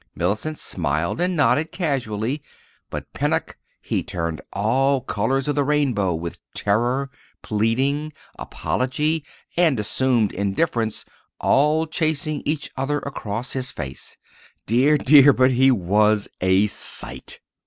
Mellicent 0.17 0.57
smiled 0.57 1.21
and 1.21 1.35
nodded 1.35 1.71
casually, 1.71 2.41
but 2.89 3.13
Pennock—he 3.13 4.01
turned 4.01 4.41
all 4.51 5.01
colors 5.01 5.47
of 5.47 5.53
the 5.53 5.63
rainbow 5.63 6.15
with 6.15 6.39
terror, 6.55 7.11
pleading, 7.43 8.11
apology, 8.33 9.23
and 9.55 9.79
assumed 9.79 10.31
indifference 10.31 11.05
all 11.39 11.87
racing 12.01 12.41
each 12.47 12.71
other 12.75 12.97
across 13.01 13.53
his 13.53 13.69
face. 13.69 14.17
Dear, 14.65 14.97
dear, 14.97 15.33
but 15.33 15.51
he 15.51 15.69
was 15.69 16.27
a 16.41 16.65
sight! 16.65 17.39